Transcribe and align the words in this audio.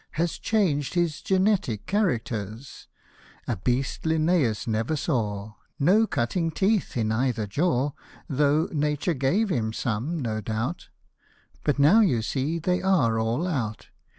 Has 0.13 0.39
changed 0.39 0.95
his 0.95 1.21
generic 1.21 1.85
characters, 1.85 2.87
A 3.47 3.55
beast 3.55 4.03
Linnaeus 4.03 4.65
never 4.65 4.95
saw; 4.95 5.53
No 5.77 6.07
cutting 6.07 6.49
teeth 6.49 6.97
in 6.97 7.11
either 7.11 7.45
jaw, 7.45 7.91
Though 8.27 8.67
nature 8.71 9.13
gave 9.13 9.49
him 9.49 9.71
some, 9.73 10.19
no 10.19 10.41
doubt; 10.41 10.89
But 11.63 11.77
now 11.77 11.99
you 11.99 12.23
see 12.23 12.57
they 12.57 12.81
all 12.81 13.15
are 13.15 13.47
out. 13.47 13.89